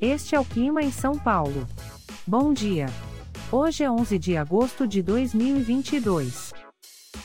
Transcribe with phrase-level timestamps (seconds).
[0.00, 1.66] Este é o clima em São Paulo.
[2.26, 2.86] Bom dia.
[3.50, 6.52] Hoje é 11 de agosto de 2022.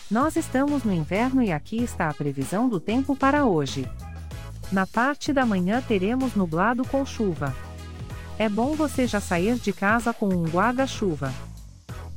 [0.09, 3.85] Nós estamos no inverno e aqui está a previsão do tempo para hoje.
[4.71, 7.53] Na parte da manhã teremos nublado com chuva.
[8.39, 11.33] É bom você já sair de casa com um guarda-chuva.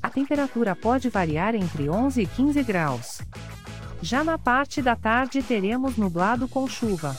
[0.00, 3.20] A temperatura pode variar entre 11 e 15 graus.
[4.00, 7.16] Já na parte da tarde teremos nublado com chuva.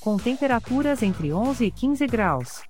[0.00, 2.62] Com temperaturas entre 11 e 15 graus.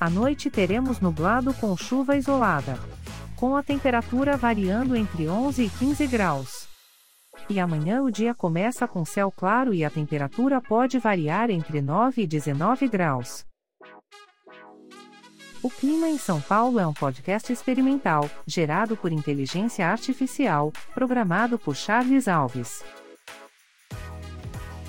[0.00, 2.78] À noite teremos nublado com chuva isolada.
[3.36, 6.66] Com a temperatura variando entre 11 e 15 graus.
[7.50, 12.22] E amanhã o dia começa com céu claro e a temperatura pode variar entre 9
[12.22, 13.44] e 19 graus.
[15.62, 21.76] O Clima em São Paulo é um podcast experimental, gerado por inteligência artificial, programado por
[21.76, 22.82] Charles Alves.